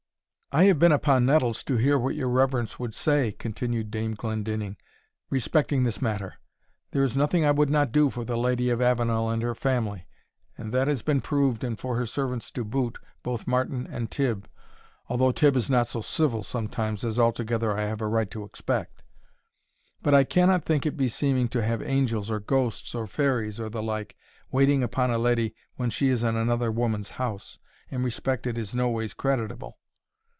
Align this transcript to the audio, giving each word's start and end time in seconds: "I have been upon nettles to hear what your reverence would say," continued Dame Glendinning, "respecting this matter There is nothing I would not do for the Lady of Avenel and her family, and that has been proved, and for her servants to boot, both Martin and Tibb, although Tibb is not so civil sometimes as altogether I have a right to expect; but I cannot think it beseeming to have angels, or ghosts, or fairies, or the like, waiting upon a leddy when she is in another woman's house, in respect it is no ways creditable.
"I 0.53 0.65
have 0.65 0.79
been 0.79 0.91
upon 0.91 1.25
nettles 1.25 1.63
to 1.63 1.77
hear 1.77 1.97
what 1.97 2.13
your 2.15 2.27
reverence 2.27 2.77
would 2.77 2.93
say," 2.93 3.31
continued 3.31 3.89
Dame 3.89 4.15
Glendinning, 4.15 4.75
"respecting 5.29 5.85
this 5.85 6.01
matter 6.01 6.33
There 6.91 7.05
is 7.05 7.15
nothing 7.15 7.45
I 7.45 7.51
would 7.51 7.69
not 7.69 7.93
do 7.93 8.09
for 8.09 8.25
the 8.25 8.35
Lady 8.37 8.69
of 8.69 8.81
Avenel 8.81 9.29
and 9.29 9.41
her 9.43 9.55
family, 9.55 10.07
and 10.57 10.73
that 10.73 10.89
has 10.89 11.03
been 11.03 11.21
proved, 11.21 11.63
and 11.63 11.79
for 11.79 11.95
her 11.95 12.05
servants 12.05 12.51
to 12.51 12.65
boot, 12.65 12.97
both 13.23 13.47
Martin 13.47 13.87
and 13.89 14.11
Tibb, 14.11 14.43
although 15.07 15.31
Tibb 15.31 15.55
is 15.55 15.69
not 15.69 15.87
so 15.87 16.01
civil 16.01 16.43
sometimes 16.43 17.05
as 17.05 17.17
altogether 17.17 17.77
I 17.77 17.83
have 17.83 18.01
a 18.01 18.07
right 18.07 18.29
to 18.31 18.43
expect; 18.43 19.03
but 20.01 20.13
I 20.13 20.25
cannot 20.25 20.65
think 20.65 20.85
it 20.85 20.97
beseeming 20.97 21.47
to 21.47 21.63
have 21.63 21.81
angels, 21.81 22.29
or 22.29 22.41
ghosts, 22.41 22.93
or 22.93 23.07
fairies, 23.07 23.57
or 23.57 23.69
the 23.69 23.81
like, 23.81 24.17
waiting 24.51 24.83
upon 24.83 25.11
a 25.11 25.17
leddy 25.17 25.55
when 25.77 25.89
she 25.89 26.09
is 26.09 26.25
in 26.25 26.35
another 26.35 26.73
woman's 26.73 27.11
house, 27.11 27.57
in 27.89 28.03
respect 28.03 28.45
it 28.45 28.57
is 28.57 28.75
no 28.75 28.89
ways 28.89 29.13
creditable. 29.13 29.77